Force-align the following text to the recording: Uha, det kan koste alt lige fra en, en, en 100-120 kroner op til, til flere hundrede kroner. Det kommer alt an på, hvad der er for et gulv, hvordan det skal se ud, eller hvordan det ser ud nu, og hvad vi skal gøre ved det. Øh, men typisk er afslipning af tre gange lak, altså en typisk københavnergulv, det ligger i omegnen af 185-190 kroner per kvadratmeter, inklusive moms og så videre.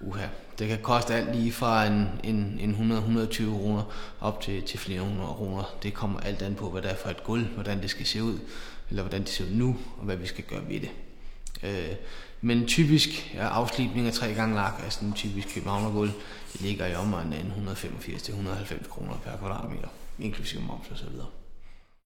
Uha, 0.00 0.26
det 0.58 0.68
kan 0.68 0.78
koste 0.82 1.14
alt 1.14 1.36
lige 1.36 1.52
fra 1.52 1.86
en, 1.86 2.08
en, 2.24 2.58
en 2.60 2.92
100-120 2.92 3.44
kroner 3.50 3.82
op 4.20 4.40
til, 4.40 4.62
til 4.62 4.78
flere 4.78 5.00
hundrede 5.00 5.26
kroner. 5.26 5.74
Det 5.82 5.94
kommer 5.94 6.20
alt 6.20 6.42
an 6.42 6.54
på, 6.54 6.70
hvad 6.70 6.82
der 6.82 6.88
er 6.88 6.96
for 6.96 7.10
et 7.10 7.24
gulv, 7.24 7.44
hvordan 7.44 7.82
det 7.82 7.90
skal 7.90 8.06
se 8.06 8.22
ud, 8.22 8.38
eller 8.90 9.02
hvordan 9.02 9.20
det 9.20 9.28
ser 9.28 9.44
ud 9.44 9.50
nu, 9.50 9.76
og 9.98 10.04
hvad 10.04 10.16
vi 10.16 10.26
skal 10.26 10.44
gøre 10.44 10.68
ved 10.68 10.80
det. 10.80 10.90
Øh, 11.62 11.96
men 12.40 12.66
typisk 12.66 13.34
er 13.34 13.48
afslipning 13.48 14.06
af 14.06 14.12
tre 14.12 14.34
gange 14.34 14.54
lak, 14.54 14.80
altså 14.84 15.04
en 15.04 15.12
typisk 15.12 15.54
københavnergulv, 15.54 16.10
det 16.52 16.60
ligger 16.60 16.86
i 16.86 16.94
omegnen 16.94 17.32
af 17.32 17.72
185-190 17.74 18.88
kroner 18.88 19.14
per 19.24 19.36
kvadratmeter, 19.36 19.88
inklusive 20.18 20.62
moms 20.62 20.90
og 20.90 20.98
så 20.98 21.04
videre. 21.10 21.26